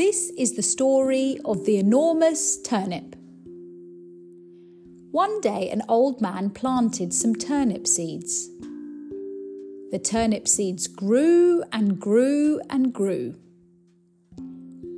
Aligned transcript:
This 0.00 0.30
is 0.38 0.54
the 0.54 0.62
story 0.62 1.38
of 1.44 1.66
the 1.66 1.76
enormous 1.76 2.58
turnip. 2.62 3.16
One 5.10 5.42
day, 5.42 5.68
an 5.68 5.82
old 5.90 6.22
man 6.22 6.48
planted 6.48 7.12
some 7.12 7.34
turnip 7.34 7.86
seeds. 7.86 8.48
The 9.90 10.00
turnip 10.02 10.48
seeds 10.48 10.86
grew 10.86 11.62
and 11.70 12.00
grew 12.00 12.62
and 12.70 12.94
grew. 12.94 13.34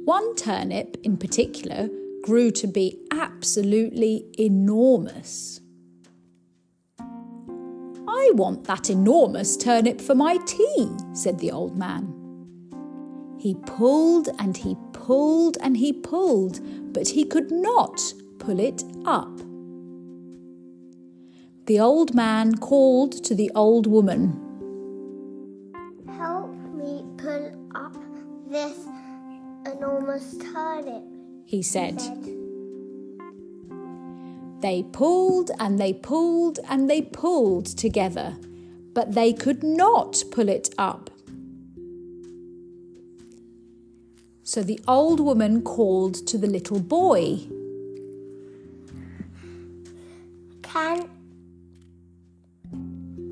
One 0.04 0.36
turnip 0.36 0.96
in 1.02 1.16
particular 1.16 1.88
grew 2.22 2.52
to 2.52 2.68
be 2.68 2.96
absolutely 3.10 4.26
enormous. 4.38 5.60
I 7.00 8.30
want 8.34 8.62
that 8.68 8.88
enormous 8.88 9.56
turnip 9.56 10.00
for 10.00 10.14
my 10.14 10.36
tea, 10.46 10.88
said 11.12 11.40
the 11.40 11.50
old 11.50 11.76
man. 11.76 12.11
He 13.42 13.56
pulled 13.66 14.28
and 14.38 14.56
he 14.56 14.76
pulled 14.92 15.56
and 15.60 15.76
he 15.76 15.92
pulled, 15.92 16.60
but 16.92 17.08
he 17.08 17.24
could 17.24 17.50
not 17.50 18.14
pull 18.38 18.60
it 18.60 18.84
up. 19.04 19.36
The 21.66 21.80
old 21.80 22.14
man 22.14 22.54
called 22.54 23.24
to 23.24 23.34
the 23.34 23.50
old 23.56 23.88
woman. 23.88 24.38
Help 26.06 26.54
me 26.72 27.04
pull 27.16 27.68
up 27.74 27.96
this 28.48 28.78
enormous 29.66 30.36
turnip, 30.38 31.02
he 31.44 31.64
said. 31.64 32.00
said. 32.00 32.24
They 34.60 34.84
pulled 34.92 35.50
and 35.58 35.80
they 35.80 35.92
pulled 35.94 36.60
and 36.68 36.88
they 36.88 37.02
pulled 37.02 37.66
together, 37.66 38.36
but 38.94 39.16
they 39.16 39.32
could 39.32 39.64
not 39.64 40.22
pull 40.30 40.48
it 40.48 40.72
up. 40.78 41.10
So 44.52 44.62
the 44.62 44.78
old 44.86 45.18
woman 45.18 45.62
called 45.62 46.26
to 46.26 46.36
the 46.36 46.46
little 46.46 46.78
boy. 46.78 47.38
Can 50.62 51.08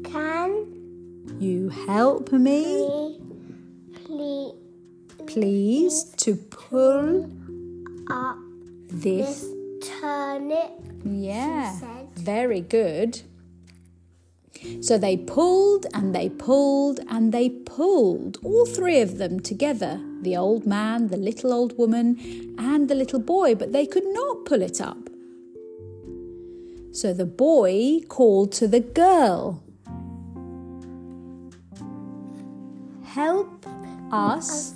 can 0.03 1.37
You 1.39 1.69
help 1.69 2.33
me, 2.33 3.21
please 4.07 4.55
please, 5.27 6.05
to 6.25 6.37
pull 6.37 7.31
up 8.11 8.39
this. 8.89 9.43
this 9.43 9.91
turnip? 10.01 10.73
Yeah, 11.05 11.79
very 12.17 12.63
good. 12.63 13.21
So 14.81 14.99
they 14.99 15.17
pulled 15.17 15.87
and 15.95 16.15
they 16.15 16.29
pulled 16.29 17.01
and 17.09 17.33
they 17.33 17.51
pulled, 17.51 18.39
all 18.43 18.67
three 18.67 19.01
of 19.01 19.19
them 19.19 19.41
together 19.41 20.01
the 20.23 20.37
old 20.37 20.67
man, 20.67 21.09
the 21.09 21.17
little 21.17 21.53
old 21.53 21.79
woman, 21.79 22.19
and 22.59 22.89
the 22.89 22.95
little 22.95 23.21
boy, 23.21 23.55
but 23.55 23.73
they 23.73 23.87
could 23.87 24.07
not 24.07 24.45
pull 24.45 24.61
it 24.61 24.81
up. 24.81 25.09
So 26.93 27.15
the 27.15 27.25
boy 27.25 28.01
called 28.09 28.53
to 28.53 28.69
the 28.69 28.81
girl 28.81 29.63
Help 33.11 33.67
us. 34.13 34.75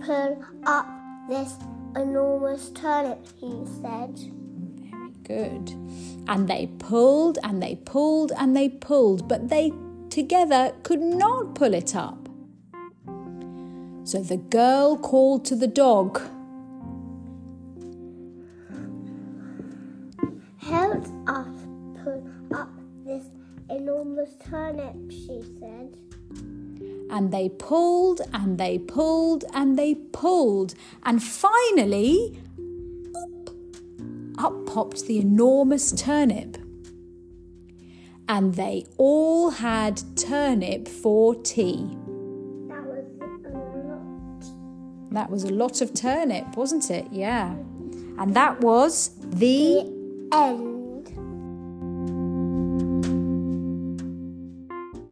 Pull 0.00 0.44
up 0.64 0.86
this 1.28 1.54
enormous 1.94 2.70
turnip, 2.70 3.24
he 3.38 3.64
said. 3.80 4.41
Good. 5.32 5.70
And 6.28 6.46
they 6.46 6.68
pulled 6.78 7.38
and 7.42 7.62
they 7.62 7.76
pulled 7.76 8.32
and 8.36 8.54
they 8.54 8.68
pulled, 8.68 9.28
but 9.28 9.48
they 9.48 9.72
together 10.10 10.74
could 10.82 11.00
not 11.00 11.54
pull 11.54 11.72
it 11.72 11.96
up. 11.96 12.28
So 14.04 14.22
the 14.22 14.36
girl 14.36 14.98
called 14.98 15.46
to 15.46 15.56
the 15.56 15.66
dog. 15.66 16.20
Help 20.58 21.06
us 21.26 21.56
pull 22.04 22.28
up 22.54 22.68
this 23.06 23.24
enormous 23.70 24.34
turnip, 24.50 24.96
she 25.10 25.42
said. 25.58 25.96
And 27.10 27.32
they 27.32 27.48
pulled 27.48 28.20
and 28.34 28.58
they 28.58 28.78
pulled 28.78 29.46
and 29.54 29.78
they 29.78 29.94
pulled. 29.94 30.74
And 31.04 31.22
finally, 31.22 32.38
up 34.42 34.66
popped 34.66 35.06
the 35.06 35.18
enormous 35.18 35.92
turnip. 35.92 36.56
And 38.28 38.54
they 38.54 38.86
all 38.96 39.50
had 39.50 40.02
turnip 40.16 40.88
for 40.88 41.34
tea. 41.34 41.88
That 42.68 42.84
was 42.84 43.04
a 43.44 43.58
lot. 43.88 44.44
That 45.12 45.30
was 45.30 45.44
a 45.44 45.52
lot 45.52 45.80
of 45.80 45.92
turnip, 45.92 46.56
wasn't 46.56 46.90
it? 46.90 47.06
Yeah. 47.10 47.54
And 48.18 48.34
that 48.34 48.60
was 48.60 49.10
the 49.20 49.80
End. 50.32 50.81